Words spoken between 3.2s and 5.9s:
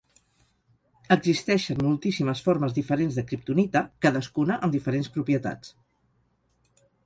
Kriptonita, cadascuna amb diferents propietats.